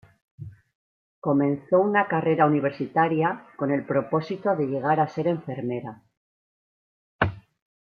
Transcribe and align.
Comenzó 1.19 1.79
una 1.79 2.07
carrera 2.07 2.47
universitaria 2.47 3.45
con 3.55 3.69
el 3.69 3.85
propósito 3.85 4.55
de 4.55 4.65
llegar 4.65 4.99
a 4.99 5.07
ser 5.07 5.27
enfermera. 5.27 6.01